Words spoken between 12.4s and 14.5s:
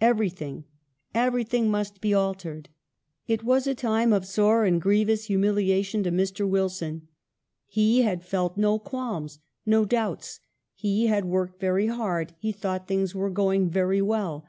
thought things were going very well.